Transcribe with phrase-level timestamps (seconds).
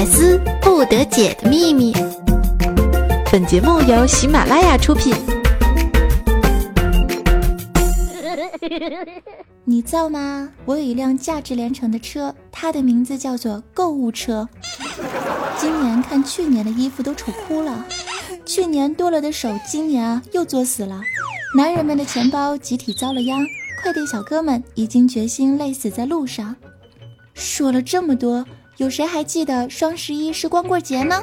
[0.00, 1.92] 百思不得解的秘密。
[3.30, 5.14] 本节目由喜马拉雅出品。
[9.62, 10.48] 你造吗？
[10.64, 14.48] 我有一辆价值连城的车，它的名字叫做购物车。
[15.58, 17.84] 今年看去年的衣服都丑哭了，
[18.46, 21.02] 去年剁了的手，今年啊又作死了。
[21.54, 23.46] 男人们的钱包集体遭了殃，
[23.82, 26.56] 快递小哥们已经决心累死在路上。
[27.34, 28.42] 说了这么多，
[28.80, 31.20] 有谁还记得双十一是光棍节呢？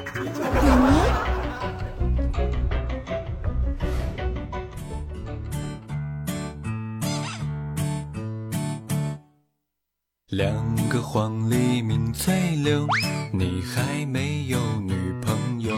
[10.28, 10.54] 两
[10.88, 12.86] 个黄鹂鸣翠柳，
[13.34, 14.93] 你还没有女
[15.24, 15.76] 朋友。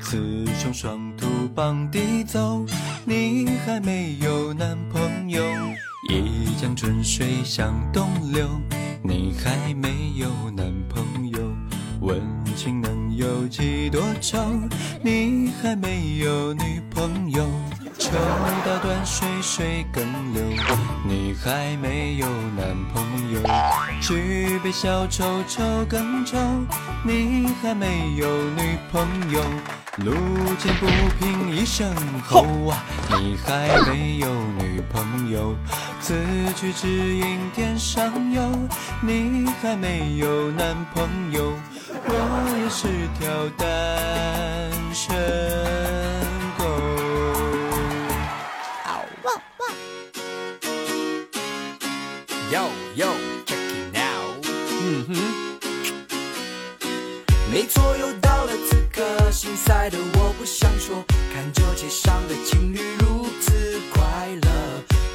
[0.00, 2.64] 雌雄双兔傍地走，
[3.04, 5.42] 你还没有男朋友。
[6.08, 8.48] 一江春水向东流，
[9.08, 11.38] 你还没有男朋友。
[12.00, 12.20] 问
[12.56, 14.38] 情能有几多愁，
[15.00, 17.46] 你还没有女朋友。
[17.98, 18.10] 抽
[18.64, 20.42] 刀断水水更流，
[21.06, 23.40] 你还没有男朋友。
[24.00, 26.36] 举杯消愁愁更愁，
[27.04, 29.40] 你还没有女朋友。
[30.04, 30.12] 路
[30.58, 30.86] 见不
[31.18, 32.84] 平一声吼啊，
[33.18, 35.56] 你还没有女朋友。
[36.02, 36.14] 此
[36.54, 38.42] 去只应天上有，
[39.00, 41.52] 你还没有男朋友。
[42.08, 42.12] 我
[42.58, 42.88] 也是
[43.18, 45.16] 条单身
[46.58, 46.64] 狗。
[52.52, 53.08] Yo yo
[53.46, 54.46] check it out，
[54.82, 55.10] 嗯哼。
[57.50, 58.15] 没错，又到了此刻，
[59.36, 61.04] 心塞的我不想说。
[61.30, 63.52] 看着街上的情侣如此
[63.92, 64.02] 快
[64.40, 64.48] 乐，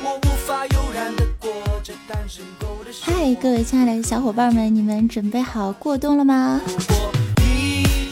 [0.04, 1.52] 我无法悠然的过
[1.84, 3.20] 着单身狗的生活。
[3.20, 6.62] 嗨，各位亲爱的小伙伴们，你们准备好过冬了吗？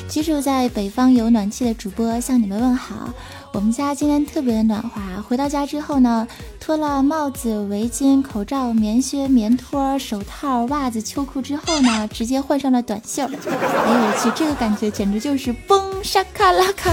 [0.09, 3.13] 居住在北方有暖气的主播向你们问好。
[3.53, 6.27] 我们家今天特别的暖和，回到家之后呢，
[6.59, 13.23] 脱了帽子、围巾、口罩、棉靴、棉拖、手套、袜子、秋裤之后呢，直接换上了短袖。
[13.25, 16.91] 哎呦我去，这个感觉简直就是嘣沙卡拉卡！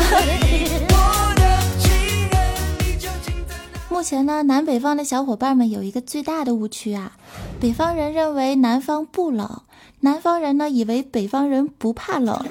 [3.88, 7.12] 目前呢，南北方的小伙伴们有一个最大的误区啊，
[7.58, 9.62] 北方人认为南方不冷，
[10.00, 12.44] 南方人呢以为北方人不怕冷，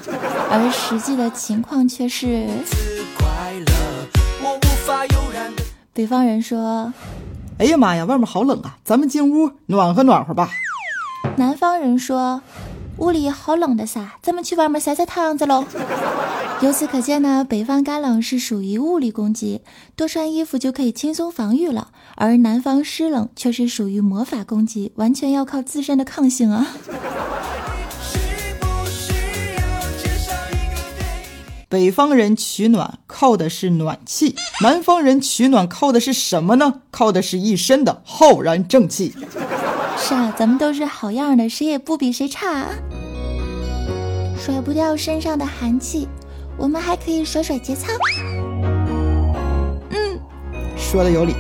[0.50, 2.48] 而实际的情况却是。
[5.94, 6.92] 北方人说
[7.60, 10.50] ：“哎呀妈呀，外面好冷啊，咱们进屋暖和暖和吧。”
[11.38, 12.42] 南方人说
[12.98, 15.64] ：“屋里好冷的撒，咱们去外面晒晒太阳子喽。”
[16.62, 19.62] 由此可见呢，北方干冷是属于物理攻击，
[19.96, 26.68] 多穿衣服就可以轻松防御了；而南方湿冷却是属于魔法攻击，完全要靠自身的抗性啊。
[31.68, 36.82] 北方人取暖靠的是暖气，南方人取暖靠的是什么呢？
[36.90, 39.14] 靠的是一身的浩然正气。
[39.98, 42.68] 是啊，咱们都是好样的，谁也不比谁差。
[44.40, 46.08] 甩不掉身上的寒气，
[46.58, 47.88] 我们还可以甩甩节操。
[49.90, 50.20] 嗯，
[50.78, 51.34] 说的有理。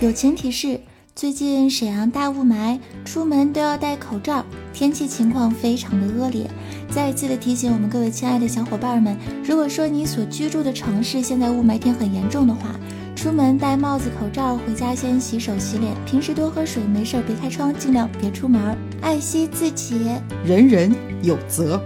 [0.00, 0.80] 友情提示。
[1.14, 4.42] 最近沈阳大雾霾，出门都要戴口罩，
[4.72, 6.50] 天气情况非常的恶劣。
[6.90, 12.74] 再一次的提醒我们各位亲爱的小伙伴们，如果说你所居住的城市现在雾霾天很严重的话，
[13.22, 20.10] 出门戴帽子、口罩，回家先洗手洗脸，平时多喝水，没事别开窗，尽量别出门，爱惜自己，
[20.44, 21.80] 人人有责。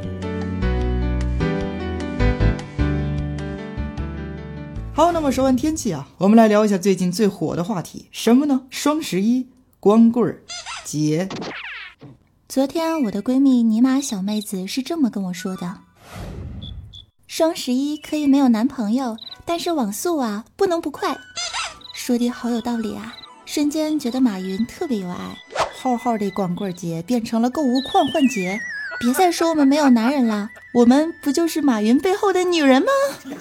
[4.94, 8.62] 好，那么说完天气啊，我们来聊一下最近最火的话题，什么呢？
[8.70, 9.46] 双十一
[9.78, 10.34] 光棍
[10.86, 11.28] 节。
[12.48, 15.80] 昨天我的闺蜜尼玛小妹子是这么跟我说的：
[17.26, 21.18] 双十一可以没有男朋友，但是网速啊不能不快。
[21.92, 25.36] 说的好有道理啊，瞬间觉得马云特别有爱。
[25.76, 28.60] 浩浩的光棍节变成了购物狂欢节，
[29.00, 32.88] 别再说我们没有男人了，我们不就是马云背后的女人吗？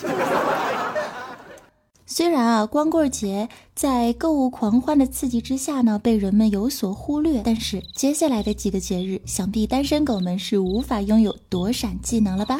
[2.08, 12.60] 虽然啊，光棍节在购物狂欢的刺激之下呢，被人们有所忽略，但是接下来的几个节日，想必单身狗们是无法拥有躲闪技能了吧？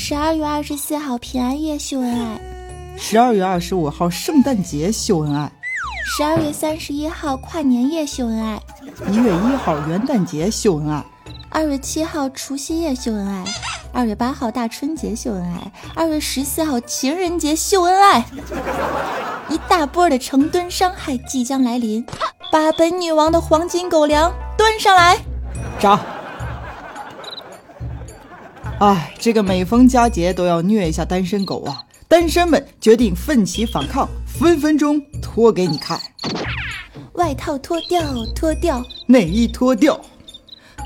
[0.00, 2.40] 十二月二十四号平安夜秀恩爱，
[2.96, 5.50] 十二月二十五号圣诞节秀恩爱，
[6.04, 8.62] 十二月三十一号跨年夜秀恩爱，
[9.10, 11.04] 一月一号元旦节秀恩爱。
[11.50, 13.44] 二月七号除夕夜秀恩爱，
[13.92, 18.24] 二月八号大春节秀恩爱，二月十四号情人节秀恩爱。
[19.48, 22.06] 一大波的成吨伤害即将来临，
[22.52, 25.18] 把本女王的黄金狗粮端上来。
[25.80, 26.00] 炸！
[28.80, 31.82] 哎，这个每逢佳节都要虐一下单身狗啊！
[32.06, 36.00] 单身们决定奋起反抗，分分钟脱给你看。
[37.14, 38.00] 外套脱掉，
[38.36, 40.00] 脱掉；内衣脱掉，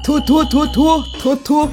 [0.03, 1.69] 脱脱脱脱脱脱。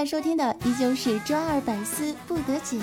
[0.00, 2.78] 在收听的依旧是周二百思不得解，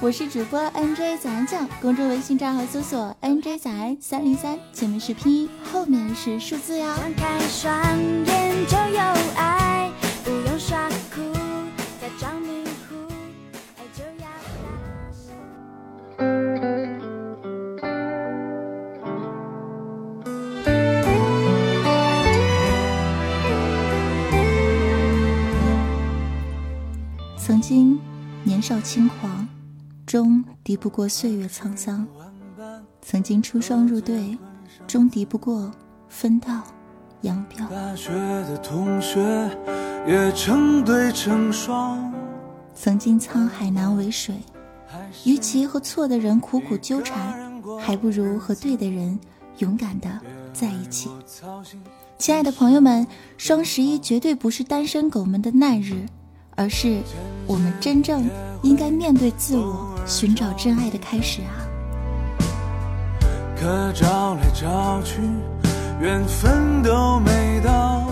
[0.00, 6.86] 我是主播 N J 早安酱，公众微信账号搜索 N J 早安三零三，前面是拼音，后面是数字哟。
[7.60, 8.24] 曾
[27.62, 27.96] 经
[28.42, 29.46] 年少轻狂，
[30.04, 32.04] 终敌不过岁月沧桑；
[33.00, 34.36] 曾经出双入对，
[34.88, 35.70] 终敌不过
[36.08, 36.60] 分道
[37.20, 37.64] 扬镳。
[42.74, 44.34] 曾经沧海难为水，
[45.24, 49.16] 与其和错的人苦苦纠缠，还不如和对的人
[49.58, 50.10] 勇敢的
[50.52, 51.08] 在一起。
[52.18, 53.06] 亲爱的朋友们，
[53.38, 56.04] 双十一绝对不是单身狗们的难日。
[56.54, 57.00] 而是
[57.46, 58.28] 我们真正
[58.62, 61.64] 应该面对自我、寻找真爱的开始啊！
[63.58, 65.20] 可找找去，
[66.00, 68.08] 缘分都没到。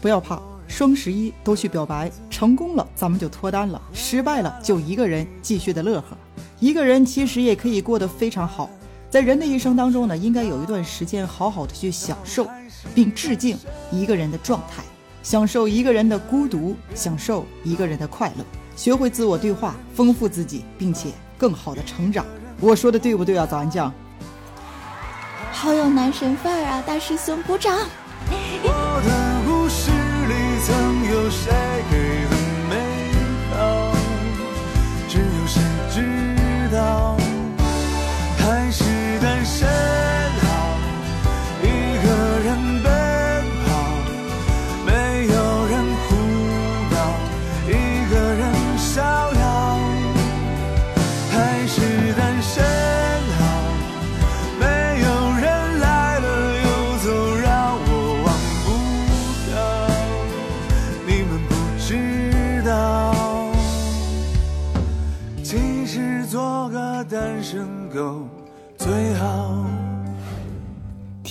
[0.00, 6.16] 不要怕，双十一都去表白，成功了咱们就脱单了，失败了就一个人继续的乐呵。
[6.58, 8.70] 一个人其实也可以过得非常好。
[9.10, 12.46] 在人的一生当中呢，应该有一段时间好好的去享受，
[12.94, 13.58] 并致敬
[13.90, 14.82] 一个人的状态。
[15.22, 18.44] 享受一个人的孤独，享受一个人的快乐，
[18.76, 22.26] 学会自我对话，丰富自己，并且更好的成长。
[22.60, 23.92] 我说的对不对啊，早安酱？
[25.52, 27.78] 好有男神范儿啊，大师兄鼓掌！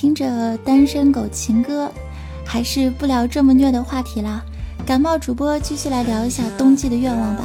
[0.02, 1.88] 听着单身狗情歌，
[2.44, 4.44] 还是不聊这么虐的话题啦。
[4.84, 7.44] 感冒主播继续来聊一下冬季的愿望吧。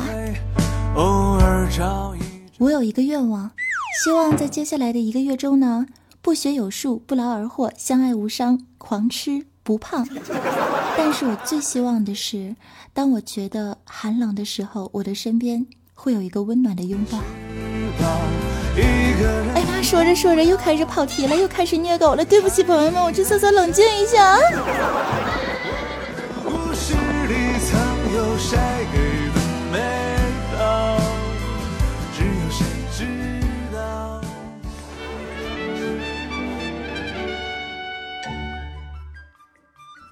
[2.56, 3.50] 我有一个愿望，
[4.03, 5.85] 希望在接下来的一个月中呢，
[6.23, 10.08] 不学有术，不劳而获，相爱无伤，狂吃不胖。
[10.97, 12.56] 但是我最希望的是，
[12.94, 17.19] 当我觉得寒冷的时候，我的身边会有一个温暖的拥抱。
[18.78, 22.22] 哎妈，说着说着又开始跑题了，又开始虐狗了。
[22.24, 24.38] 对不起，朋友们，我去厕所冷静一下。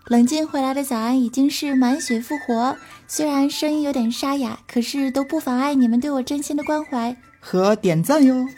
[0.08, 2.76] 冷静回来的早安已经是满血复活，
[3.08, 7.16] 虽然声音有点沙哑，可是都不妨碍你们对我真心的关怀。
[7.46, 8.48] 和点赞哟！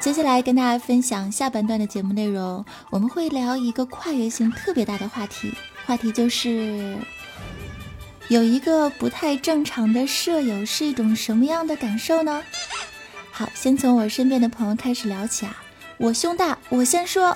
[0.00, 5.54] 接下来跟大家分享下半段的节目内容，我们会聊一个跨越性特别大的话题，
[5.86, 6.98] 话题就是
[8.26, 12.42] 有一个不太正常的舍友是一种什么样的感受呢？
[13.30, 15.56] 好，先从我身边的朋友开始聊起啊，
[15.96, 17.34] 我胸大，我先说，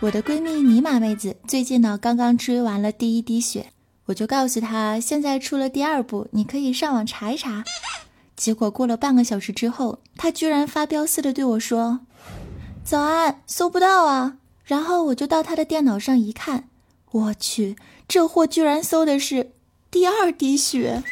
[0.00, 3.71] 我的闺蜜尼玛妹子最近呢刚刚追完了第一滴血。
[4.12, 7.64] 我就告诉他，现在出了第二部，你可以上网查一查。
[8.36, 12.00] 结果过了半个小时之后，他居然发飙似的对我说
[12.84, 16.68] ：“早安，搜不到啊。”然后我就到他的电脑上一看，
[17.10, 17.74] 我去，
[18.06, 19.52] 这货居然搜的是
[19.90, 21.02] 第二滴血。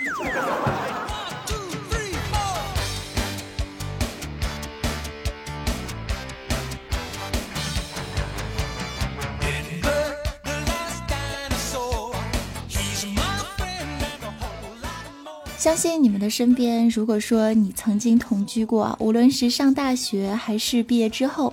[15.60, 21.52] 相信你们的身边，如果说你曾经同居过，无论是上大学还是毕业之后，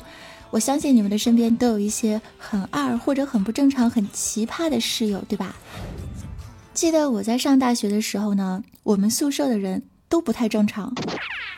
[0.50, 5.58] 我相信你们的身边都有一些很二或者很不正常、很奇葩的室友，对吧？
[6.74, 10.96] 记得我在上大学的时候呢，我们宿舍的人都不太正常。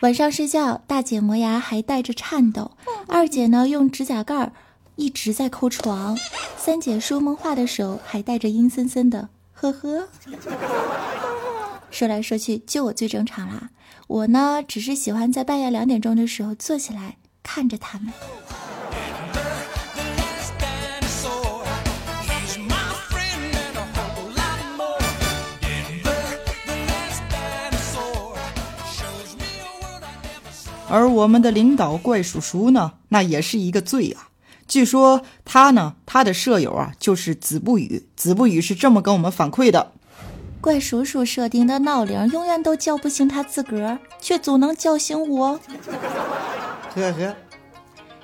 [0.02, 2.72] 晚上睡觉，大姐磨牙还带着颤抖，
[3.08, 4.52] 二姐呢用指甲盖
[4.96, 6.18] 一直在抠床，
[6.58, 10.08] 三姐说梦话的时候还带着阴森森的呵呵。
[11.92, 13.70] 说来说去，就我最正常啦。
[14.08, 18.14] 我呢，只是喜欢在半夜两点钟的时候坐起来看着他们。
[30.92, 34.30] 而我们的领导怪叔叔呢，那也是一个罪啊。
[34.68, 38.08] 据说他呢，他的舍友啊，就是子不语。
[38.16, 39.92] 子不语是这么跟我们反馈的。
[40.62, 45.60] 怪叔叔设定的闹铃永远都叫不醒他自个儿，却总能叫醒我。
[46.94, 47.36] 呵呵，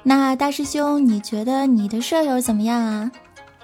[0.04, 3.10] 那大师兄，你觉得你的舍友怎么样啊？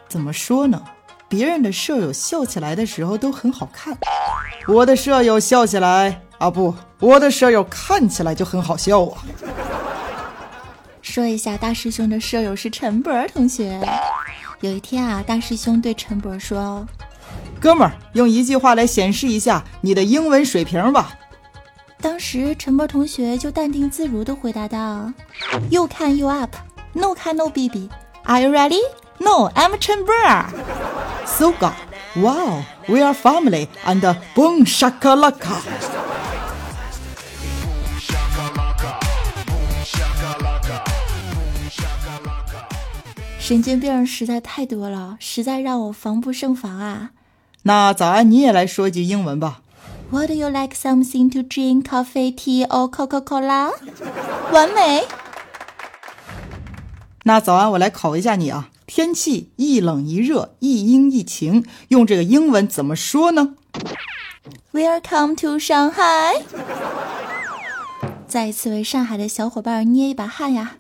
[0.08, 0.82] 怎么说呢？
[1.28, 3.98] 别人的舍友笑起来的时候都很好看，
[4.68, 9.24] 我的舍友笑起来啊不，我的舍友看起来就很好笑啊。
[11.02, 13.82] 说一下，大师兄的舍友是陈博同学。
[14.62, 16.88] 有一天啊，大师兄对陈博说。
[17.62, 21.16] 哥们儿，用一句话来显示一下你的英文水平吧。
[22.02, 25.14] 当时陈博同学就淡定自如地回答道
[25.70, 26.56] ：“You can you up,
[26.94, 27.88] no can no baby.
[28.24, 28.80] Are you ready?
[29.20, 30.12] No, I'm 陈博。
[31.28, 31.74] So good,
[32.16, 34.02] wow, we are family and
[34.34, 35.60] boom shakalaka。”
[43.40, 47.12] 神经病实在太多了，实在让我防不胜防啊。
[47.64, 49.62] 那早安，你也来说句英文吧。
[50.12, 53.72] Would you like something to drink, coffee, tea or Coca-Cola？
[54.52, 55.06] 完美。
[57.24, 58.70] 那早安，我来考一下你啊。
[58.88, 63.56] 天气一冷一热，一阴一晴，用这个英文怎么说呢
[64.74, 66.42] ？Welcome to Shanghai。
[68.28, 70.78] 再一次为上海的小伙伴捏一把汗呀，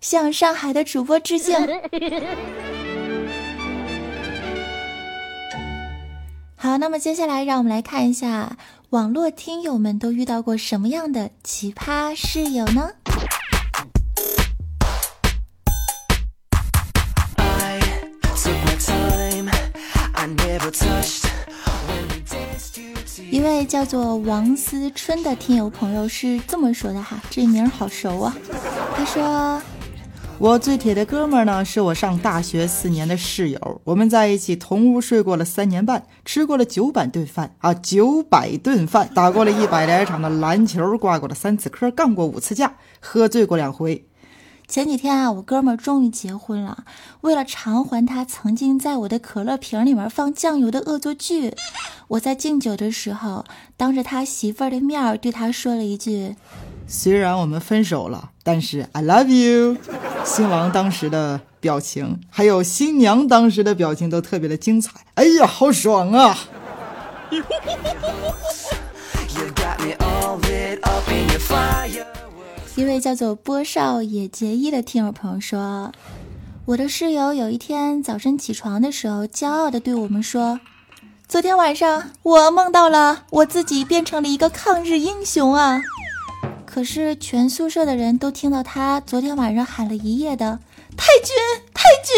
[0.00, 1.54] 向上海的主播致敬。
[6.70, 8.56] 好，那么接下来让我们来看一下
[8.90, 12.90] 网络听友们都遇到过什么样的奇葩室友呢？
[23.32, 28.36] 一位叫做王思春的听友朋友是这么说的哈，这名好熟啊。
[28.94, 29.60] 他说。
[30.40, 33.80] 我最铁的哥们儿呢，是我上大学四年的室友。
[33.84, 44.06] 我们在一起同屋睡过了三年半，吃过了九百顿饭啊，九百顿饭，打过了一百来场的篮球，挂过了三次科，干过五次架，喝醉过两回。
[44.66, 46.84] 前几天啊，我哥们儿终于结婚了。
[47.20, 51.54] 为了偿还他曾经在我的可乐瓶里面放酱油的恶作剧，
[52.08, 53.44] 我在敬酒的时候，
[53.76, 56.34] 当着他媳妇儿的面儿对他说了一句。
[56.92, 59.76] 虽然我们分手了，但是 I love you。
[60.24, 64.90] 新郎当时的表情，还有新娘当时的表情都特别的精彩。
[65.14, 66.36] 哎呀，好爽啊！
[72.74, 75.92] 一位叫做波少野结衣的听友朋友说
[76.66, 80.58] ：“我的室友有一天早晨起床的时候，骄傲的对我们说，
[81.28, 85.80] 昨天晚上我梦到了我自己变成了一个抗日英雄啊。”
[86.72, 90.56] 可是全宿舍的人都听到他昨天晚上喊了一夜的
[90.96, 91.34] “太君，
[91.74, 92.16] 太君”。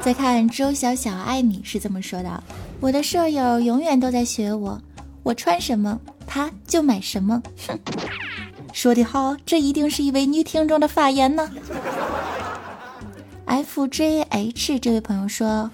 [0.00, 2.40] 再看周小小艾米是这么说的
[2.78, 4.80] ：“我的舍友永远都在学我，
[5.24, 7.76] 我穿什么他就买什么。”哼，
[8.72, 11.50] 说的好，这一定是一位女听众的发言呢。
[13.48, 15.68] FJH 这位朋友说：“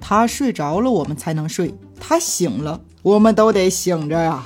[0.00, 4.42] 他睡着了，我们才能睡；他醒了，我们都得醒着呀。”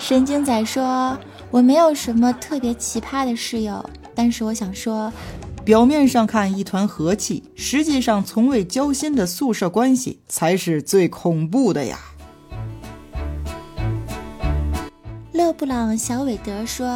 [0.00, 1.16] 神经仔说
[1.52, 5.12] ：“我没有什么特别奇葩的室友，但是我想说，
[5.62, 11.98] 表面上看一团和气，实际上从未交心的宿舍关系才是最恐怖的呀。”
[15.40, 16.86] 勒布朗小韦德说：“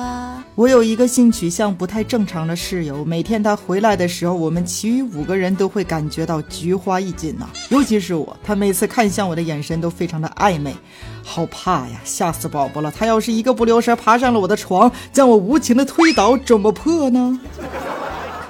[0.55, 10.77] 我有一个性取向不太正常的室友，每天他回来的时候，我们其余五个人都会感觉到菊花一紧呐，尤其是我，他每次看向我的眼神都非常的暧昧，
[11.25, 12.93] 好怕呀，吓死宝宝了！
[12.95, 17.41] 他要是一个不留神爬上了我的床，将我无情的推倒，怎么破呢？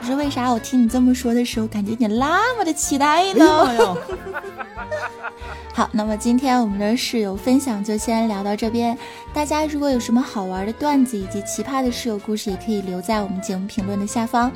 [0.00, 3.96] 可是为啥我听你这么说的时候，感觉你那么的期待呢？”
[5.74, 8.96] 好，那么今天我们的室友分享就先聊到这边。
[9.32, 14.52] 大家如果有什么好玩的段子以及奇葩的室友故事，也可以留在我们节目评论的下方。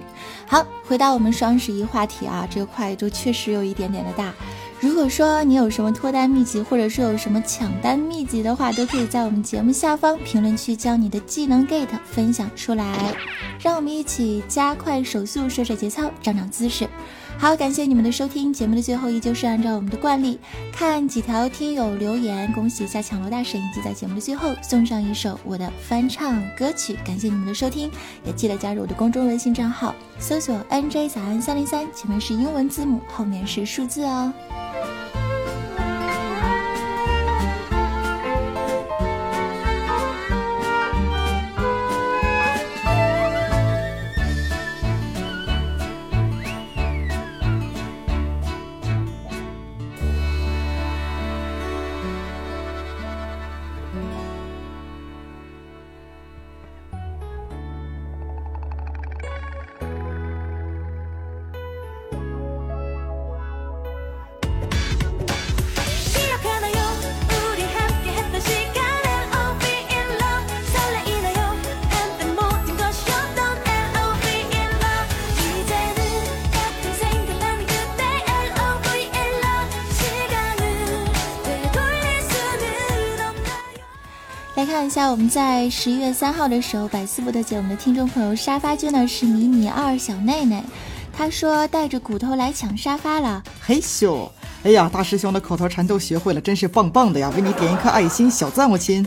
[0.47, 4.33] 好，回到我们双十一话题啊，这个跨度确实有一点点的大。
[4.81, 13.13] 如果说你有什么脱单秘籍，或者是有什么抢单秘籍的话，都可以在我们节目下方评论区将你的技能 get 分享出来，
[13.61, 16.89] 让我们一起加快手速，甩甩节操，长长姿势。
[17.41, 18.53] 好，感谢你们的收听。
[18.53, 20.41] 节目的最后，依旧是按照我们的惯例，
[20.73, 26.99] 看几条听友留言，恭喜一下抢楼大神，以及在节目的最后送上一首我的翻唱歌曲。
[27.07, 27.89] 感谢你们的收听，
[28.25, 34.33] 也记得加入我的公众微信账号，搜索 NJ 早安三零三，前面是英文字母，后面是数字哦。
[84.79, 90.63] 看一下，我们在十一月三号的时候，百思不得解，我们的听众朋友沙发君呢是迷你二小内内，
[91.13, 94.31] 他说带着骨头来抢沙发了，嘿咻！
[94.63, 97.29] 哎呀，大师兄的口头禅都学会了，真是棒棒的呀！
[97.35, 99.05] 为你点一颗爱心小赞，我亲。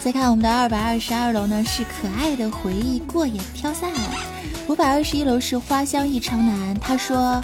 [0.00, 3.90] 再看我们的二百二十二楼呢，是可爱的回忆过眼飘散；
[4.68, 7.42] 五百二十一楼是花香一城南，他说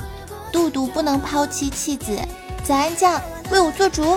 [0.52, 2.16] 杜杜不能抛弃妻子，
[2.62, 3.20] 早安酱
[3.50, 4.16] 为我做主。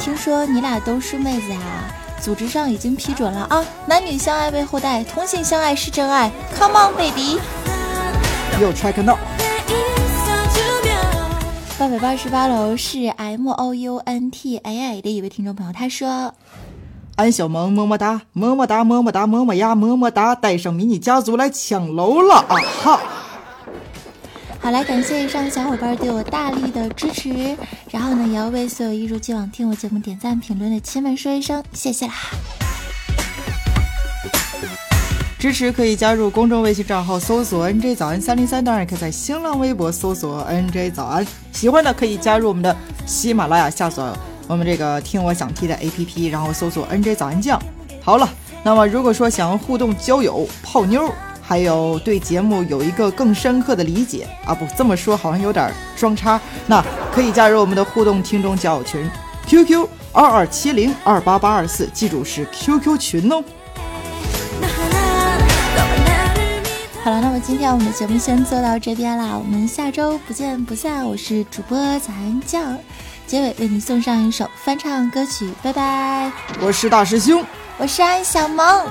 [0.00, 1.88] 听说你俩都是妹子啊，
[2.20, 3.64] 组织上已经批准了啊！
[3.86, 7.38] 男女相爱为后代，同性相爱是真爱，Come on baby！
[8.60, 9.16] 又 check now。
[11.78, 16.34] 八百八十八楼是 M O U N T A I 的一位听众朋友，他说
[17.16, 23.00] ：“安小萌么么哒，么么哒，么么哒，么么呀，么么哒，带上迷你家族来抢楼了啊哈！”
[24.62, 27.56] 好，来感谢以上小伙伴对我大力的支持，
[27.90, 32.14] 然后呢，也要为所有一如既往听我节目点赞评论的亲们说一声谢谢啦！
[35.36, 41.26] 支持可以加入公众微信账号搜索 “nj 早安三零三”，当然可以在新浪微博搜索 “nj 早安”。
[41.50, 44.00] 喜欢的可以加入我们的喜马拉雅，下载
[44.46, 47.60] 我们这个听我想听的 APP，然后搜索 “nj 早安酱”。
[48.00, 51.12] 好了，那么如果说想要互动交友、泡妞。
[51.52, 56.40] 还有对节目有一个更深刻的理解啊，不这么说好像有点装叉。
[56.66, 56.82] 那
[57.14, 59.06] 可以加入我们的互动听众交友群
[59.46, 63.44] ，QQ 二二七零二八八二四，记住是 QQ 群哦。
[67.04, 71.06] 好了，那么今天我们的节目先做到这边啦，我们下周不见不散。
[71.06, 72.78] 我是主播早安酱，
[73.26, 76.32] 结尾为你送上一首翻唱歌曲，拜拜。
[76.62, 77.44] 我是大师兄，
[77.76, 78.86] 我是安小萌。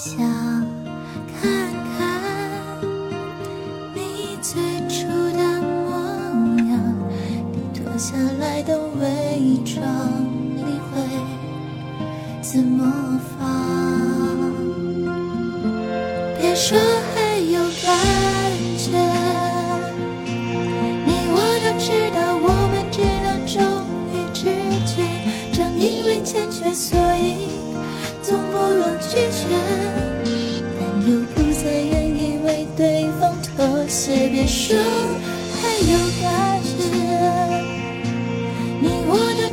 [0.00, 0.29] 下。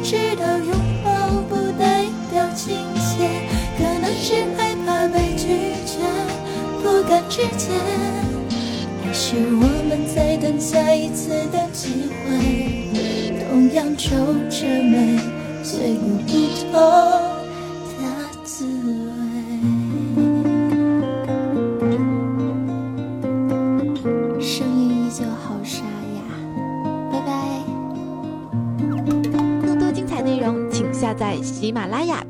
[0.08, 0.72] 知道拥
[1.04, 1.12] 抱
[1.50, 3.28] 不代表亲切，
[3.78, 6.00] 可能是害怕被拒绝，
[6.82, 7.74] 不敢直接，
[9.06, 12.88] 也许我们在等下一次的机会，
[13.50, 14.15] 同样皱
[14.50, 15.20] 着眉，
[15.62, 16.24] 却不
[16.72, 17.26] 同
[31.67, 32.25] 喜马拉雅。